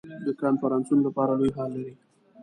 د 0.25 0.27
کنفرانسونو 0.41 1.01
لپاره 1.07 1.33
لوی 1.39 1.51
هال 1.57 1.71
لري. 1.75 1.93